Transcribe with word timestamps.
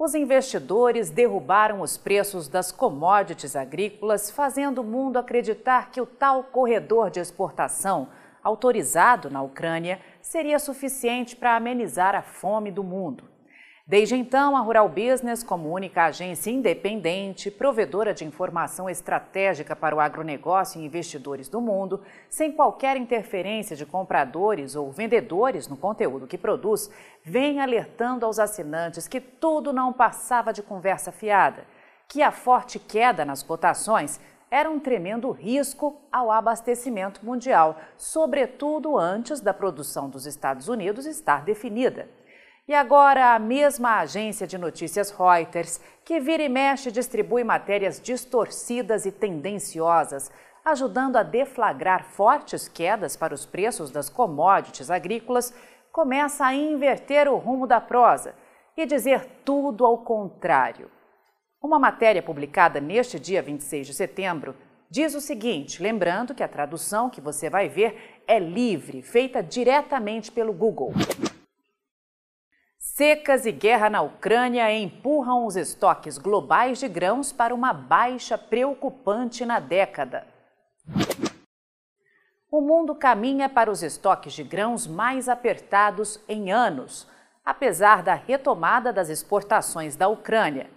os 0.00 0.14
investidores 0.14 1.10
derrubaram 1.10 1.82
os 1.82 1.98
preços 1.98 2.48
das 2.48 2.72
commodities 2.72 3.54
agrícolas, 3.54 4.30
fazendo 4.30 4.80
o 4.80 4.84
mundo 4.84 5.18
acreditar 5.18 5.90
que 5.90 6.00
o 6.00 6.06
tal 6.06 6.42
corredor 6.42 7.10
de 7.10 7.20
exportação, 7.20 8.08
autorizado 8.42 9.28
na 9.28 9.42
Ucrânia, 9.42 10.00
seria 10.22 10.58
suficiente 10.58 11.36
para 11.36 11.54
amenizar 11.54 12.14
a 12.14 12.22
fome 12.22 12.70
do 12.70 12.82
mundo. 12.82 13.29
Desde 13.90 14.14
então, 14.14 14.56
a 14.56 14.60
Rural 14.60 14.88
Business, 14.88 15.42
como 15.42 15.74
única 15.74 16.04
agência 16.04 16.48
independente, 16.48 17.50
provedora 17.50 18.14
de 18.14 18.24
informação 18.24 18.88
estratégica 18.88 19.74
para 19.74 19.96
o 19.96 19.98
agronegócio 19.98 20.80
e 20.80 20.84
investidores 20.84 21.48
do 21.48 21.60
mundo, 21.60 22.00
sem 22.28 22.52
qualquer 22.52 22.96
interferência 22.96 23.74
de 23.74 23.84
compradores 23.84 24.76
ou 24.76 24.92
vendedores 24.92 25.66
no 25.66 25.76
conteúdo 25.76 26.28
que 26.28 26.38
produz, 26.38 26.88
vem 27.24 27.60
alertando 27.60 28.24
aos 28.24 28.38
assinantes 28.38 29.08
que 29.08 29.20
tudo 29.20 29.72
não 29.72 29.92
passava 29.92 30.52
de 30.52 30.62
conversa 30.62 31.10
fiada, 31.10 31.64
que 32.06 32.22
a 32.22 32.30
forte 32.30 32.78
queda 32.78 33.24
nas 33.24 33.42
cotações 33.42 34.20
era 34.48 34.70
um 34.70 34.78
tremendo 34.78 35.32
risco 35.32 36.00
ao 36.12 36.30
abastecimento 36.30 37.26
mundial, 37.26 37.76
sobretudo 37.96 38.96
antes 38.96 39.40
da 39.40 39.52
produção 39.52 40.08
dos 40.08 40.26
Estados 40.26 40.68
Unidos 40.68 41.06
estar 41.06 41.44
definida. 41.44 42.19
E 42.70 42.74
agora 42.74 43.34
a 43.34 43.38
mesma 43.40 43.98
agência 43.98 44.46
de 44.46 44.56
notícias 44.56 45.10
Reuters, 45.10 45.80
que 46.04 46.20
vira 46.20 46.44
e 46.44 46.48
mexe 46.48 46.92
distribui 46.92 47.42
matérias 47.42 48.00
distorcidas 48.00 49.04
e 49.04 49.10
tendenciosas, 49.10 50.30
ajudando 50.64 51.16
a 51.16 51.24
deflagrar 51.24 52.04
fortes 52.04 52.68
quedas 52.68 53.16
para 53.16 53.34
os 53.34 53.44
preços 53.44 53.90
das 53.90 54.08
commodities 54.08 54.88
agrícolas, 54.88 55.52
começa 55.90 56.46
a 56.46 56.54
inverter 56.54 57.26
o 57.26 57.38
rumo 57.38 57.66
da 57.66 57.80
prosa 57.80 58.36
e 58.76 58.86
dizer 58.86 59.26
tudo 59.44 59.84
ao 59.84 60.04
contrário. 60.04 60.88
Uma 61.60 61.76
matéria 61.76 62.22
publicada 62.22 62.78
neste 62.78 63.18
dia 63.18 63.42
26 63.42 63.88
de 63.88 63.94
setembro 63.94 64.54
diz 64.88 65.16
o 65.16 65.20
seguinte, 65.20 65.82
lembrando 65.82 66.36
que 66.36 66.42
a 66.44 66.46
tradução 66.46 67.10
que 67.10 67.20
você 67.20 67.50
vai 67.50 67.68
ver 67.68 68.22
é 68.28 68.38
livre, 68.38 69.02
feita 69.02 69.42
diretamente 69.42 70.30
pelo 70.30 70.52
Google. 70.52 70.92
Secas 73.00 73.46
e 73.46 73.50
guerra 73.50 73.88
na 73.88 74.02
Ucrânia 74.02 74.70
empurram 74.70 75.46
os 75.46 75.56
estoques 75.56 76.18
globais 76.18 76.78
de 76.78 76.86
grãos 76.86 77.32
para 77.32 77.54
uma 77.54 77.72
baixa 77.72 78.36
preocupante 78.36 79.42
na 79.46 79.58
década. 79.58 80.26
O 82.52 82.60
mundo 82.60 82.94
caminha 82.94 83.48
para 83.48 83.70
os 83.70 83.82
estoques 83.82 84.34
de 84.34 84.44
grãos 84.44 84.86
mais 84.86 85.30
apertados 85.30 86.20
em 86.28 86.52
anos, 86.52 87.08
apesar 87.42 88.02
da 88.02 88.12
retomada 88.12 88.92
das 88.92 89.08
exportações 89.08 89.96
da 89.96 90.06
Ucrânia, 90.06 90.68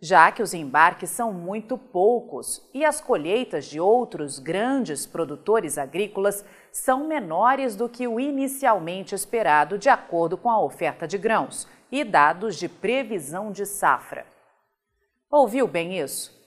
já 0.00 0.32
que 0.32 0.42
os 0.42 0.54
embarques 0.54 1.10
são 1.10 1.30
muito 1.32 1.76
poucos 1.76 2.66
e 2.72 2.84
as 2.84 3.00
colheitas 3.00 3.66
de 3.66 3.78
outros 3.78 4.38
grandes 4.38 5.04
produtores 5.04 5.76
agrícolas 5.76 6.44
são 6.72 7.06
menores 7.06 7.76
do 7.76 7.88
que 7.88 8.08
o 8.08 8.18
inicialmente 8.18 9.14
esperado, 9.14 9.76
de 9.76 9.90
acordo 9.90 10.38
com 10.38 10.48
a 10.48 10.60
oferta 10.60 11.06
de 11.06 11.18
grãos 11.18 11.68
e 11.92 12.02
dados 12.02 12.56
de 12.56 12.68
previsão 12.68 13.52
de 13.52 13.66
safra. 13.66 14.24
Ouviu 15.30 15.68
bem 15.68 15.98
isso? 15.98 16.38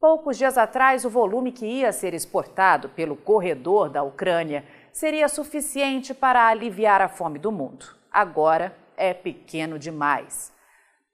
Poucos 0.00 0.38
dias 0.38 0.56
atrás, 0.56 1.04
o 1.04 1.10
volume 1.10 1.52
que 1.52 1.66
ia 1.66 1.92
ser 1.92 2.14
exportado 2.14 2.88
pelo 2.88 3.14
corredor 3.14 3.88
da 3.88 4.02
Ucrânia 4.02 4.64
seria 4.90 5.28
suficiente 5.28 6.12
para 6.14 6.48
aliviar 6.48 7.00
a 7.00 7.08
fome 7.08 7.38
do 7.38 7.52
mundo. 7.52 7.86
Agora 8.10 8.76
é 8.96 9.14
pequeno 9.14 9.78
demais. 9.78 10.52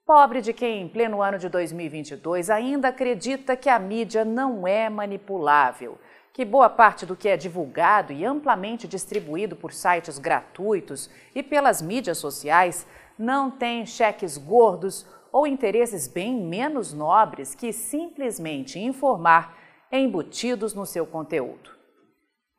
Pobre 0.09 0.41
de 0.41 0.53
quem, 0.53 0.81
em 0.81 0.87
pleno 0.87 1.21
ano 1.21 1.37
de 1.37 1.47
2022, 1.47 2.49
ainda 2.49 2.87
acredita 2.87 3.55
que 3.55 3.69
a 3.69 3.77
mídia 3.77 4.25
não 4.25 4.67
é 4.67 4.89
manipulável 4.89 5.99
que 6.33 6.43
boa 6.43 6.67
parte 6.67 7.05
do 7.05 7.15
que 7.15 7.29
é 7.29 7.37
divulgado 7.37 8.11
e 8.11 8.25
amplamente 8.25 8.87
distribuído 8.87 9.55
por 9.55 9.71
sites 9.71 10.17
gratuitos 10.17 11.11
e 11.35 11.43
pelas 11.43 11.79
mídias 11.79 12.17
sociais 12.17 12.87
não 13.19 13.51
tem 13.51 13.85
cheques 13.85 14.35
gordos 14.35 15.05
ou 15.31 15.45
interesses 15.45 16.07
bem 16.07 16.33
menos 16.33 16.91
nobres 16.91 17.53
que 17.53 17.71
simplesmente 17.71 18.79
informar 18.79 19.55
embutidos 19.91 20.73
no 20.73 20.87
seu 20.87 21.05
conteúdo. 21.05 21.69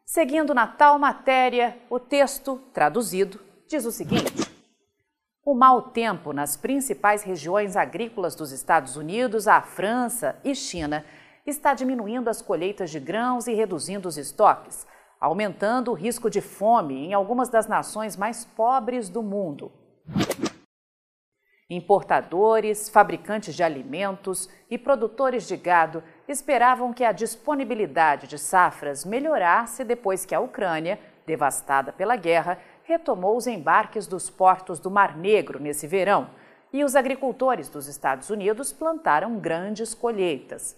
Seguindo 0.07 0.55
na 0.55 0.69
tal 0.69 1.01
matéria, 1.01 1.77
o 1.91 1.99
texto, 1.99 2.61
traduzido, 2.73 3.41
diz 3.67 3.85
o 3.85 3.91
seguinte: 3.91 4.50
O 5.51 5.55
mau 5.55 5.83
tempo 5.83 6.33
nas 6.33 6.57
principais 6.57 7.25
regiões 7.25 7.77
agrícolas 7.77 8.37
dos 8.37 8.53
Estados 8.53 8.95
Unidos, 8.95 9.49
a 9.49 9.61
França 9.61 10.39
e 10.45 10.55
China 10.55 11.05
está 11.45 11.75
diminuindo 11.75 12.31
as 12.31 12.41
colheitas 12.41 12.89
de 12.89 13.01
grãos 13.01 13.49
e 13.49 13.53
reduzindo 13.53 14.07
os 14.07 14.17
estoques, 14.17 14.87
aumentando 15.21 15.91
o 15.91 15.95
risco 15.95 16.31
de 16.31 16.41
fome 16.41 17.05
em 17.05 17.15
algumas 17.15 17.49
das 17.49 17.67
nações 17.67 18.17
mais 18.17 18.45
pobres 18.45 19.09
do 19.09 19.25
mundo. 19.25 19.73
Importadores, 21.69 22.89
fabricantes 22.89 23.53
de 23.57 23.65
alimentos 23.65 24.49
e 24.71 24.79
produtores 24.79 25.49
de 25.49 25.57
gado 25.57 26.01
esperavam 26.29 26.93
que 26.93 27.03
a 27.03 27.11
disponibilidade 27.11 28.29
de 28.29 28.39
safras 28.39 29.05
melhorasse 29.05 29.83
depois 29.83 30.25
que 30.25 30.33
a 30.33 30.39
Ucrânia, 30.39 31.01
devastada 31.27 31.93
pela 31.93 32.15
guerra, 32.15 32.57
retomou 32.91 33.37
os 33.37 33.47
embarques 33.47 34.09
dos 34.09 34.29
portos 34.29 34.81
do 34.81 34.91
Mar 34.91 35.17
Negro 35.17 35.61
nesse 35.61 35.87
verão 35.87 36.31
e 36.73 36.83
os 36.83 36.97
agricultores 36.97 37.69
dos 37.69 37.87
Estados 37.87 38.31
Unidos 38.31 38.73
plantaram 38.73 39.39
grandes 39.39 39.95
colheitas. 39.95 40.77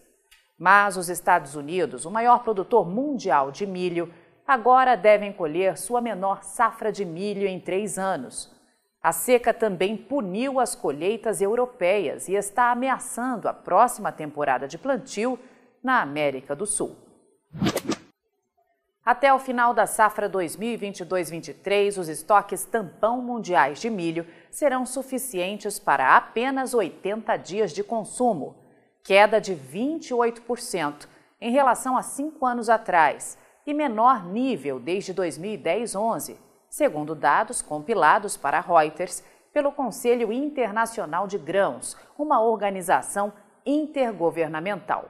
Mas 0.58 0.98
os 0.98 1.08
Estados 1.08 1.56
Unidos, 1.56 2.04
o 2.04 2.10
maior 2.10 2.42
produtor 2.42 2.86
mundial 2.86 3.50
de 3.50 3.66
milho, 3.66 4.12
agora 4.46 4.94
devem 4.94 5.32
colher 5.32 5.78
sua 5.78 6.02
menor 6.02 6.42
safra 6.42 6.92
de 6.92 7.02
milho 7.02 7.46
em 7.46 7.58
três 7.58 7.98
anos. 7.98 8.54
A 9.02 9.10
seca 9.10 9.54
também 9.54 9.96
puniu 9.96 10.60
as 10.60 10.74
colheitas 10.74 11.40
europeias 11.40 12.28
e 12.28 12.34
está 12.34 12.70
ameaçando 12.70 13.48
a 13.48 13.54
próxima 13.54 14.12
temporada 14.12 14.68
de 14.68 14.76
plantio 14.76 15.38
na 15.82 16.02
América 16.02 16.54
do 16.54 16.66
Sul. 16.66 16.94
Até 19.04 19.34
o 19.34 19.38
final 19.38 19.74
da 19.74 19.84
safra 19.84 20.30
2022-23, 20.30 21.98
os 21.98 22.08
estoques 22.08 22.64
tampão 22.64 23.20
mundiais 23.20 23.80
de 23.80 23.90
milho 23.90 24.24
serão 24.48 24.86
suficientes 24.86 25.76
para 25.76 26.16
apenas 26.16 26.72
80 26.72 27.36
dias 27.36 27.72
de 27.72 27.82
consumo, 27.82 28.54
queda 29.02 29.40
de 29.40 29.56
28% 29.56 31.08
em 31.40 31.50
relação 31.50 31.96
a 31.96 32.02
cinco 32.02 32.46
anos 32.46 32.68
atrás 32.68 33.36
e 33.66 33.74
menor 33.74 34.24
nível 34.24 34.78
desde 34.78 35.12
2010-11, 35.12 36.36
segundo 36.70 37.16
dados 37.16 37.60
compilados 37.60 38.36
para 38.36 38.60
Reuters 38.60 39.24
pelo 39.52 39.72
Conselho 39.72 40.32
Internacional 40.32 41.26
de 41.26 41.38
Grãos, 41.38 41.96
uma 42.16 42.40
organização 42.40 43.32
intergovernamental. 43.66 45.08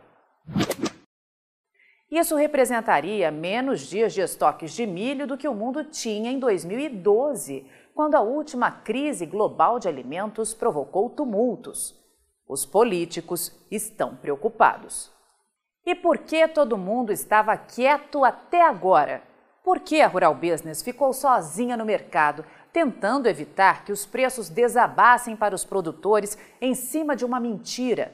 Isso 2.13 2.37
representaria 2.37 3.31
menos 3.31 3.81
dias 3.89 4.13
de 4.13 4.21
estoques 4.21 4.73
de 4.73 4.87
milho 4.87 5.27
do 5.27 5.39
que 5.39 5.49
o 5.49 5.55
mundo 5.55 5.83
tinha 5.83 6.31
em 6.31 6.39
2012, 6.39 7.67
quando 7.95 8.17
a 8.17 8.21
última 8.21 8.71
crise 8.71 9.25
global 9.25 9.79
de 9.79 9.89
alimentos 9.89 10.53
provocou 10.53 11.09
tumultos. 11.09 11.99
Os 12.47 12.67
políticos 12.67 13.59
estão 13.71 14.15
preocupados. 14.15 15.11
E 15.87 15.95
por 15.95 16.19
que 16.19 16.47
todo 16.47 16.77
mundo 16.77 17.13
estava 17.13 17.57
quieto 17.57 18.27
até 18.27 18.61
agora? 18.61 19.23
Por 19.65 19.81
que 19.81 20.03
a 20.03 20.07
Rural 20.07 20.35
Business 20.35 20.83
ficou 20.83 21.15
sozinha 21.15 21.79
no 21.79 21.87
mercado, 21.87 22.45
tentando 22.75 23.27
evitar 23.27 23.87
que 23.87 23.93
os 23.93 24.05
preços 24.05 24.51
desabassem 24.51 25.35
para 25.35 25.55
os 25.55 25.65
produtores 25.65 26.37
em 26.61 26.75
cima 26.75 27.17
de 27.17 27.25
uma 27.25 27.41
mentira? 27.41 28.13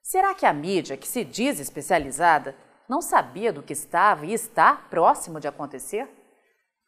Será 0.00 0.32
que 0.32 0.46
a 0.46 0.52
mídia, 0.52 0.96
que 0.96 1.08
se 1.08 1.24
diz 1.24 1.58
especializada, 1.58 2.54
não 2.88 3.00
sabia 3.00 3.52
do 3.52 3.62
que 3.62 3.72
estava 3.72 4.26
e 4.26 4.32
está 4.32 4.74
próximo 4.74 5.40
de 5.40 5.48
acontecer? 5.48 6.08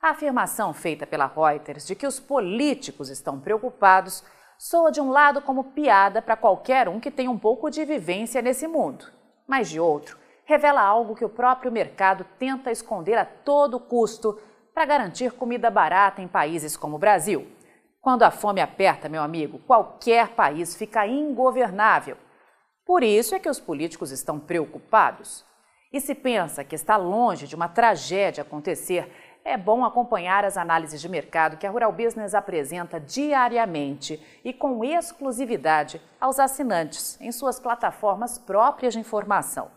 A 0.03 0.11
afirmação 0.11 0.75
feita 0.75 1.07
pela 1.07 1.27
Reuters 1.27 1.87
de 1.87 1.95
que 1.95 2.07
os 2.07 2.21
políticos 2.21 3.09
estão 3.09 3.41
preocupados 3.41 4.25
soa 4.59 4.91
de 4.91 5.01
um 5.01 5.11
lado 5.11 5.41
como 5.43 5.65
piada 5.65 6.21
para 6.21 6.37
qualquer 6.37 6.89
um 6.89 7.01
que 7.01 7.11
tem 7.11 7.29
um 7.29 7.39
pouco 7.39 7.71
de 7.71 7.85
vivência 7.85 8.43
nesse 8.43 8.67
mundo, 8.67 9.07
mas 9.47 9.69
de 9.69 9.81
outro, 9.81 10.19
revela 10.45 10.83
algo 10.83 11.15
que 11.15 11.25
o 11.25 11.29
próprio 11.29 11.73
mercado 11.73 12.25
tenta 12.39 12.71
esconder 12.71 13.17
a 13.17 13.25
todo 13.25 13.81
custo 13.81 14.39
para 14.75 14.85
garantir 14.85 15.33
comida 15.33 15.71
barata 15.71 16.21
em 16.21 16.29
países 16.29 16.77
como 16.77 16.97
o 16.97 16.99
Brasil. 16.99 17.47
Quando 18.01 18.25
a 18.25 18.31
fome 18.31 18.61
aperta, 18.61 19.09
meu 19.09 19.23
amigo, 19.23 19.59
qualquer 19.61 20.29
país 20.35 20.77
fica 20.77 21.07
ingovernável. 21.07 22.19
Por 22.85 23.03
isso 23.03 23.35
é 23.35 23.39
que 23.39 23.49
os 23.49 23.59
políticos 23.59 24.11
estão 24.11 24.39
preocupados. 24.39 25.45
E 25.95 26.01
se 26.01 26.13
pensa 26.13 26.65
que 26.65 26.75
está 26.75 26.97
longe 26.97 27.47
de 27.47 27.55
uma 27.55 27.69
tragédia 27.69 28.43
acontecer, 28.43 29.09
é 29.45 29.57
bom 29.57 29.85
acompanhar 29.85 30.45
as 30.45 30.57
análises 30.57 31.01
de 31.01 31.09
mercado 31.09 31.57
que 31.57 31.65
a 31.65 31.71
Rural 31.71 31.93
Business 31.93 32.35
apresenta 32.35 32.99
diariamente 32.99 34.21
e 34.45 34.53
com 34.53 34.85
exclusividade 34.85 36.03
aos 36.21 36.41
assinantes 36.41 37.17
em 37.21 37.31
suas 37.31 37.61
plataformas 37.61 38.41
próprias 38.41 38.95
de 38.95 38.99
informação. 38.99 39.71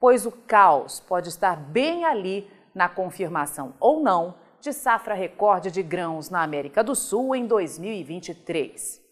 Pois 0.00 0.24
o 0.24 0.32
caos 0.32 1.00
pode 1.00 1.28
estar 1.28 1.56
bem 1.56 2.06
ali 2.06 2.50
na 2.74 2.88
confirmação 2.88 3.74
ou 3.78 4.02
não 4.02 4.36
de 4.62 4.72
safra 4.72 5.14
recorde 5.14 5.70
de 5.70 5.82
grãos 5.82 6.30
na 6.30 6.42
América 6.42 6.82
do 6.82 6.94
Sul 6.94 7.36
em 7.36 7.46
2023. 7.46 9.07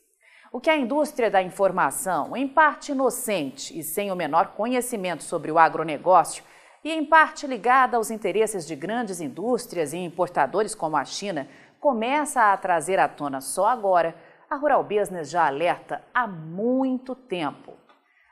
O 0.56 0.60
que 0.60 0.70
a 0.70 0.76
indústria 0.78 1.30
da 1.30 1.42
informação, 1.42 2.34
em 2.34 2.48
parte 2.48 2.90
inocente 2.90 3.78
e 3.78 3.82
sem 3.82 4.10
o 4.10 4.16
menor 4.16 4.54
conhecimento 4.56 5.22
sobre 5.22 5.52
o 5.52 5.58
agronegócio, 5.58 6.42
e 6.82 6.90
em 6.90 7.04
parte 7.04 7.46
ligada 7.46 7.98
aos 7.98 8.10
interesses 8.10 8.66
de 8.66 8.74
grandes 8.74 9.20
indústrias 9.20 9.92
e 9.92 9.98
importadores 9.98 10.74
como 10.74 10.96
a 10.96 11.04
China, 11.04 11.46
começa 11.78 12.40
a 12.40 12.56
trazer 12.56 12.98
à 12.98 13.06
tona 13.06 13.42
só 13.42 13.66
agora, 13.66 14.16
a 14.48 14.56
Rural 14.56 14.82
Business 14.82 15.28
já 15.28 15.46
alerta 15.46 16.02
há 16.14 16.26
muito 16.26 17.14
tempo. 17.14 17.74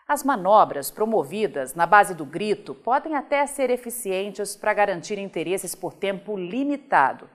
As 0.08 0.24
manobras 0.24 0.90
promovidas 0.90 1.74
na 1.74 1.84
base 1.84 2.14
do 2.14 2.24
grito 2.24 2.74
podem 2.74 3.14
até 3.16 3.46
ser 3.46 3.68
eficientes 3.68 4.56
para 4.56 4.72
garantir 4.72 5.18
interesses 5.18 5.74
por 5.74 5.92
tempo 5.92 6.38
limitado. 6.38 7.28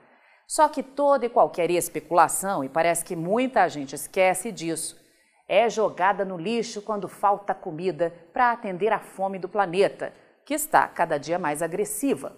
Só 0.49 0.67
que 0.67 0.81
toda 0.81 1.27
e 1.27 1.29
qualquer 1.29 1.69
especulação, 1.69 2.63
e 2.63 2.69
parece 2.69 3.05
que 3.05 3.15
muita 3.15 3.69
gente 3.69 3.93
esquece 3.93 4.51
disso, 4.51 4.99
é 5.47 5.69
jogada 5.69 6.25
no 6.25 6.39
lixo 6.39 6.81
quando 6.81 7.07
falta 7.07 7.53
comida 7.53 8.11
para 8.33 8.51
atender 8.51 8.91
à 8.91 8.97
fome 8.97 9.37
do 9.37 9.47
planeta, 9.47 10.11
que 10.43 10.55
está 10.55 10.87
cada 10.87 11.19
dia 11.19 11.37
mais 11.37 11.61
agressiva. 11.61 12.35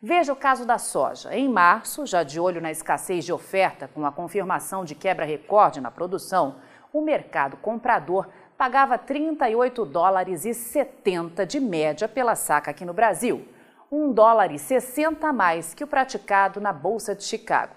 Veja 0.00 0.32
o 0.32 0.36
caso 0.36 0.64
da 0.64 0.78
soja. 0.78 1.36
Em 1.36 1.50
março, 1.50 2.06
já 2.06 2.22
de 2.22 2.40
olho 2.40 2.62
na 2.62 2.70
escassez 2.70 3.26
de 3.26 3.32
oferta, 3.32 3.86
com 3.88 4.06
a 4.06 4.10
confirmação 4.10 4.82
de 4.82 4.94
quebra 4.94 5.26
recorde 5.26 5.82
na 5.82 5.90
produção, 5.90 6.56
o 6.90 7.02
mercado 7.02 7.58
comprador 7.58 8.26
pagava 8.56 8.96
38 8.96 9.84
dólares 9.84 10.46
e 10.46 10.54
70 10.54 11.44
de 11.44 11.60
média 11.60 12.08
pela 12.08 12.34
saca 12.34 12.70
aqui 12.70 12.86
no 12.86 12.94
Brasil, 12.94 13.46
1 13.92 14.12
dólar 14.12 14.52
e 14.52 14.58
60 14.58 15.26
a 15.26 15.32
mais 15.32 15.74
que 15.74 15.82
o 15.82 15.86
praticado 15.86 16.60
na 16.60 16.72
Bolsa 16.72 17.14
de 17.14 17.24
Chicago. 17.24 17.74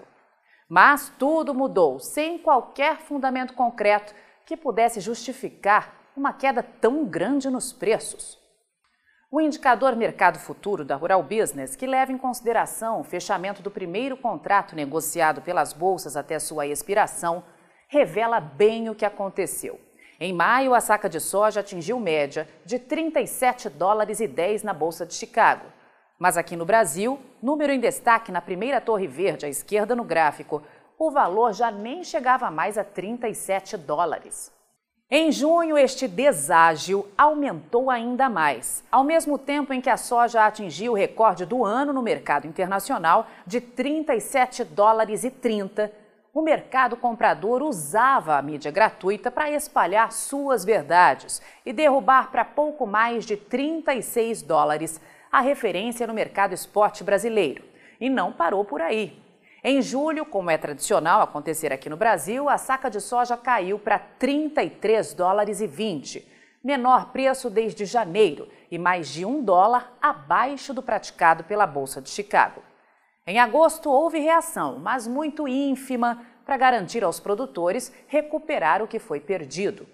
Mas 0.68 1.12
tudo 1.18 1.52
mudou, 1.52 1.98
sem 1.98 2.38
qualquer 2.38 2.98
fundamento 2.98 3.54
concreto 3.54 4.14
que 4.46 4.56
pudesse 4.56 5.00
justificar 5.00 5.92
uma 6.16 6.32
queda 6.32 6.62
tão 6.62 7.04
grande 7.04 7.50
nos 7.50 7.72
preços. 7.72 8.38
O 9.30 9.40
indicador 9.40 9.96
Mercado 9.96 10.38
Futuro 10.38 10.84
da 10.84 10.94
Rural 10.94 11.20
Business, 11.20 11.74
que 11.74 11.88
leva 11.88 12.12
em 12.12 12.18
consideração 12.18 13.00
o 13.00 13.04
fechamento 13.04 13.60
do 13.60 13.70
primeiro 13.70 14.16
contrato 14.16 14.76
negociado 14.76 15.42
pelas 15.42 15.72
bolsas 15.72 16.16
até 16.16 16.38
sua 16.38 16.68
expiração, 16.68 17.42
revela 17.88 18.38
bem 18.38 18.88
o 18.88 18.94
que 18.94 19.04
aconteceu. 19.04 19.80
Em 20.20 20.32
maio, 20.32 20.72
a 20.72 20.80
saca 20.80 21.08
de 21.08 21.18
soja 21.18 21.58
atingiu 21.58 21.98
média 21.98 22.48
de 22.64 22.78
37 22.78 23.68
dólares 23.68 24.20
e 24.20 24.28
10 24.28 24.62
na 24.62 24.72
Bolsa 24.72 25.04
de 25.04 25.14
Chicago. 25.14 25.66
Mas 26.18 26.36
aqui 26.36 26.56
no 26.56 26.64
Brasil, 26.64 27.18
número 27.42 27.72
em 27.72 27.80
destaque 27.80 28.30
na 28.30 28.40
primeira 28.40 28.80
torre 28.80 29.06
verde 29.06 29.46
à 29.46 29.48
esquerda 29.48 29.96
no 29.96 30.04
gráfico, 30.04 30.62
o 30.98 31.10
valor 31.10 31.52
já 31.52 31.70
nem 31.70 32.04
chegava 32.04 32.50
mais 32.50 32.78
a 32.78 32.84
37 32.84 33.76
dólares. 33.76 34.52
Em 35.10 35.30
junho, 35.30 35.76
este 35.76 36.08
deságio 36.08 37.06
aumentou 37.16 37.90
ainda 37.90 38.28
mais, 38.28 38.82
ao 38.90 39.04
mesmo 39.04 39.38
tempo 39.38 39.72
em 39.72 39.80
que 39.80 39.90
a 39.90 39.96
soja 39.96 40.46
atingiu 40.46 40.92
o 40.92 40.96
recorde 40.96 41.44
do 41.44 41.64
ano 41.64 41.92
no 41.92 42.02
mercado 42.02 42.46
internacional 42.46 43.26
de 43.46 43.60
37 43.60 44.64
dólares 44.64 45.24
e 45.24 45.30
30 45.30 45.92
o 46.34 46.42
mercado 46.42 46.96
comprador 46.96 47.62
usava 47.62 48.36
a 48.36 48.42
mídia 48.42 48.72
gratuita 48.72 49.30
para 49.30 49.52
espalhar 49.52 50.10
suas 50.10 50.64
verdades 50.64 51.40
e 51.64 51.72
derrubar 51.72 52.32
para 52.32 52.44
pouco 52.44 52.84
mais 52.84 53.24
de 53.24 53.36
36 53.36 54.42
dólares 54.42 55.00
a 55.34 55.40
referência 55.40 56.06
no 56.06 56.14
mercado 56.14 56.54
esporte 56.54 57.02
brasileiro. 57.02 57.64
E 58.00 58.08
não 58.08 58.32
parou 58.32 58.64
por 58.64 58.80
aí. 58.80 59.20
Em 59.64 59.82
julho, 59.82 60.24
como 60.24 60.48
é 60.48 60.56
tradicional 60.56 61.20
acontecer 61.20 61.72
aqui 61.72 61.90
no 61.90 61.96
Brasil, 61.96 62.48
a 62.48 62.56
saca 62.56 62.88
de 62.88 63.00
soja 63.00 63.36
caiu 63.36 63.76
para 63.76 63.98
33 63.98 65.12
dólares 65.12 65.60
e 65.60 65.66
20, 65.66 66.24
menor 66.62 67.10
preço 67.10 67.50
desde 67.50 67.84
janeiro 67.84 68.48
e 68.70 68.78
mais 68.78 69.08
de 69.08 69.24
um 69.24 69.42
dólar 69.42 69.92
abaixo 70.00 70.72
do 70.72 70.80
praticado 70.80 71.42
pela 71.42 71.66
Bolsa 71.66 72.00
de 72.00 72.10
Chicago. 72.10 72.62
Em 73.26 73.40
agosto, 73.40 73.90
houve 73.90 74.20
reação, 74.20 74.78
mas 74.78 75.04
muito 75.08 75.48
ínfima, 75.48 76.24
para 76.46 76.56
garantir 76.56 77.02
aos 77.02 77.18
produtores 77.18 77.92
recuperar 78.06 78.80
o 78.80 78.86
que 78.86 79.00
foi 79.00 79.18
perdido. 79.18 79.84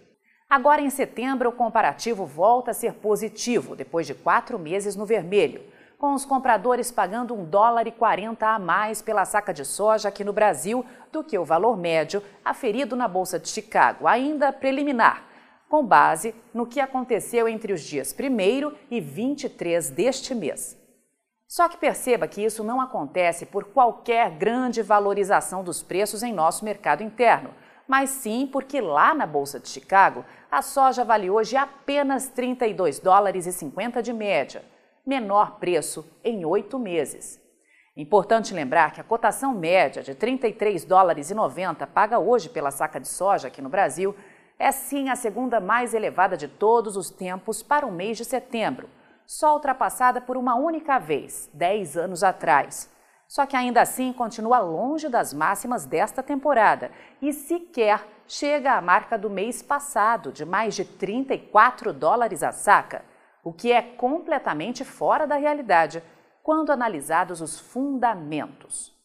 Agora, 0.51 0.81
em 0.81 0.91
setembro, 0.91 1.51
o 1.51 1.53
comparativo 1.53 2.27
volta 2.27 2.73
a 2.73 2.75
ser 2.75 2.95
positivo, 2.95 3.77
depois 3.77 4.05
de 4.05 4.15
quatro 4.15 4.59
meses 4.59 4.97
no 4.97 5.07
vermelho, 5.07 5.63
com 5.97 6.13
os 6.13 6.25
compradores 6.25 6.91
pagando 6.91 7.33
um 7.35 7.45
dólar 7.45 7.87
e 7.87 7.93
40 7.93 8.45
a 8.45 8.59
mais 8.59 9.01
pela 9.01 9.25
saca 9.25 9.55
de 9.55 9.65
soja 9.65 10.09
aqui 10.09 10.25
no 10.25 10.33
Brasil 10.33 10.85
do 11.13 11.23
que 11.23 11.39
o 11.39 11.45
valor 11.45 11.77
médio 11.77 12.21
aferido 12.45 12.97
na 12.97 13.07
Bolsa 13.07 13.39
de 13.39 13.49
Chicago, 13.49 14.09
ainda 14.09 14.53
preliminar, 14.53 15.23
com 15.69 15.87
base 15.87 16.35
no 16.53 16.67
que 16.67 16.81
aconteceu 16.81 17.47
entre 17.47 17.73
os 17.73 17.83
dias 17.83 18.13
1 18.13 18.73
e 18.91 19.01
23 19.01 19.89
deste 19.91 20.35
mês. 20.35 20.77
Só 21.47 21.69
que 21.69 21.77
perceba 21.77 22.27
que 22.27 22.45
isso 22.45 22.65
não 22.65 22.81
acontece 22.81 23.47
por 23.47 23.67
qualquer 23.67 24.31
grande 24.31 24.83
valorização 24.83 25.63
dos 25.63 25.81
preços 25.81 26.25
em 26.25 26.33
nosso 26.33 26.65
mercado 26.65 27.05
interno, 27.05 27.51
mas 27.91 28.11
sim 28.11 28.47
porque 28.47 28.81
lá 28.81 29.13
na 29.13 29.27
Bolsa 29.27 29.59
de 29.59 29.69
Chicago 29.69 30.25
a 30.49 30.63
soja 30.63 31.05
vale 31.05 31.29
hoje 31.29 31.57
apenas 31.57 32.29
32 32.29 33.01
dólares 33.01 33.47
e 33.47 33.53
50 33.53 34.01
de 34.01 34.13
média, 34.13 34.63
menor 35.05 35.59
preço 35.59 36.09
em 36.23 36.45
oito 36.45 36.79
meses. 36.79 37.41
Importante 37.97 38.55
lembrar 38.55 38.93
que 38.93 39.01
a 39.01 39.05
cotação 39.05 39.53
média 39.53 40.05
de 40.05 40.15
33 40.15 40.85
dólares 40.85 41.33
e 41.33 41.35
90 41.35 41.85
paga 41.89 42.21
hoje 42.21 42.49
pela 42.49 42.71
saca 42.71 43.01
de 43.01 43.09
soja 43.09 43.49
aqui 43.49 43.61
no 43.61 43.69
Brasil 43.69 44.15
é 44.57 44.71
sim 44.71 45.09
a 45.09 45.17
segunda 45.17 45.59
mais 45.59 45.93
elevada 45.93 46.37
de 46.37 46.47
todos 46.47 46.97
os 46.97 47.11
tempos 47.11 47.61
para 47.61 47.85
o 47.85 47.91
mês 47.91 48.17
de 48.17 48.25
setembro 48.25 48.89
só 49.27 49.55
ultrapassada 49.55 50.21
por 50.21 50.37
uma 50.37 50.57
única 50.57 50.99
vez, 50.99 51.49
10 51.55 51.97
anos 51.97 52.25
atrás. 52.25 52.89
Só 53.31 53.47
que 53.47 53.55
ainda 53.55 53.81
assim 53.81 54.13
continua 54.13 54.59
longe 54.59 55.09
das 55.09 55.33
máximas 55.33 55.87
desta 55.87 56.21
temporada 56.21 56.91
e 57.23 57.33
sequer 57.33 58.05
chega 58.27 58.73
à 58.73 58.81
marca 58.81 59.17
do 59.17 59.31
mês 59.31 59.63
passado, 59.63 60.33
de 60.33 60.45
mais 60.45 60.75
de 60.75 60.85
34 60.85 61.93
dólares 61.93 62.43
a 62.43 62.51
saca, 62.51 63.05
o 63.45 63.53
que 63.53 63.71
é 63.71 63.83
completamente 63.83 64.85
fora 64.85 65.29
da 65.29 65.37
realidade 65.37 66.03
quando 66.43 66.73
analisados 66.73 67.41
os 67.41 67.61
fundamentos. 67.61 68.99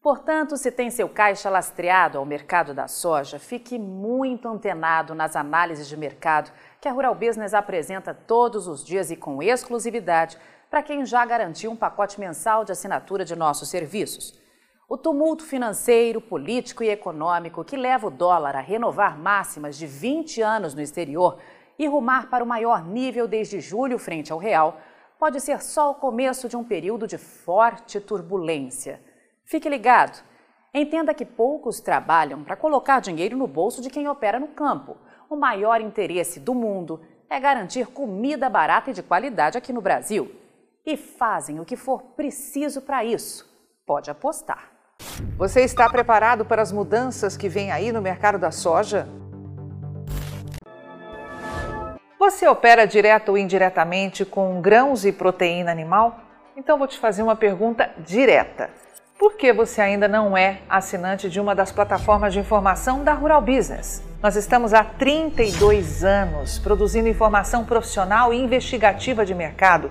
Portanto, 0.00 0.56
se 0.56 0.70
tem 0.70 0.88
seu 0.88 1.08
caixa 1.08 1.50
lastreado 1.50 2.18
ao 2.18 2.24
mercado 2.24 2.72
da 2.72 2.86
soja, 2.86 3.40
fique 3.40 3.76
muito 3.76 4.46
antenado 4.46 5.12
nas 5.12 5.34
análises 5.34 5.88
de 5.88 5.96
mercado 5.96 6.52
que 6.80 6.86
a 6.86 6.92
Rural 6.92 7.16
Business 7.16 7.52
apresenta 7.52 8.14
todos 8.14 8.68
os 8.68 8.84
dias 8.84 9.10
e 9.10 9.16
com 9.16 9.42
exclusividade 9.42 10.38
para 10.76 10.82
quem 10.82 11.06
já 11.06 11.24
garantiu 11.24 11.70
um 11.70 11.76
pacote 11.76 12.20
mensal 12.20 12.62
de 12.62 12.70
assinatura 12.70 13.24
de 13.24 13.34
nossos 13.34 13.70
serviços. 13.70 14.38
O 14.86 14.98
tumulto 14.98 15.42
financeiro, 15.42 16.20
político 16.20 16.84
e 16.84 16.90
econômico 16.90 17.64
que 17.64 17.78
leva 17.78 18.08
o 18.08 18.10
dólar 18.10 18.54
a 18.54 18.60
renovar 18.60 19.18
máximas 19.18 19.78
de 19.78 19.86
20 19.86 20.42
anos 20.42 20.74
no 20.74 20.82
exterior 20.82 21.38
e 21.78 21.86
rumar 21.86 22.28
para 22.28 22.44
o 22.44 22.46
maior 22.46 22.84
nível 22.84 23.26
desde 23.26 23.58
julho 23.58 23.98
frente 23.98 24.30
ao 24.30 24.38
real 24.38 24.78
pode 25.18 25.40
ser 25.40 25.62
só 25.62 25.92
o 25.92 25.94
começo 25.94 26.46
de 26.46 26.58
um 26.58 26.62
período 26.62 27.06
de 27.06 27.16
forte 27.16 27.98
turbulência. 27.98 29.00
Fique 29.46 29.70
ligado. 29.70 30.22
Entenda 30.74 31.14
que 31.14 31.24
poucos 31.24 31.80
trabalham 31.80 32.44
para 32.44 32.54
colocar 32.54 33.00
dinheiro 33.00 33.34
no 33.34 33.46
bolso 33.46 33.80
de 33.80 33.88
quem 33.88 34.06
opera 34.08 34.38
no 34.38 34.48
campo. 34.48 34.98
O 35.30 35.36
maior 35.36 35.80
interesse 35.80 36.38
do 36.38 36.54
mundo 36.54 37.00
é 37.30 37.40
garantir 37.40 37.86
comida 37.86 38.50
barata 38.50 38.90
e 38.90 38.92
de 38.92 39.02
qualidade 39.02 39.56
aqui 39.56 39.72
no 39.72 39.80
Brasil. 39.80 40.44
E 40.86 40.96
fazem 40.96 41.58
o 41.58 41.64
que 41.64 41.74
for 41.74 42.00
preciso 42.16 42.80
para 42.80 43.04
isso. 43.04 43.44
Pode 43.84 44.08
apostar. 44.08 44.70
Você 45.36 45.62
está 45.62 45.90
preparado 45.90 46.44
para 46.44 46.62
as 46.62 46.70
mudanças 46.70 47.36
que 47.36 47.48
vêm 47.48 47.72
aí 47.72 47.90
no 47.90 48.00
mercado 48.00 48.38
da 48.38 48.52
soja? 48.52 49.08
Você 52.20 52.46
opera 52.46 52.86
direto 52.86 53.30
ou 53.30 53.38
indiretamente 53.38 54.24
com 54.24 54.60
grãos 54.60 55.04
e 55.04 55.10
proteína 55.10 55.72
animal? 55.72 56.20
Então 56.56 56.78
vou 56.78 56.86
te 56.86 56.98
fazer 57.00 57.24
uma 57.24 57.34
pergunta 57.34 57.90
direta. 57.98 58.70
Por 59.18 59.34
que 59.34 59.52
você 59.52 59.80
ainda 59.80 60.06
não 60.06 60.36
é 60.36 60.60
assinante 60.68 61.28
de 61.28 61.40
uma 61.40 61.54
das 61.54 61.72
plataformas 61.72 62.32
de 62.32 62.38
informação 62.38 63.02
da 63.02 63.12
Rural 63.12 63.40
Business? 63.40 64.04
Nós 64.22 64.36
estamos 64.36 64.74
há 64.74 64.84
32 64.84 66.04
anos 66.04 66.58
produzindo 66.58 67.08
informação 67.08 67.64
profissional 67.64 68.32
e 68.32 68.38
investigativa 68.38 69.24
de 69.24 69.34
mercado, 69.34 69.90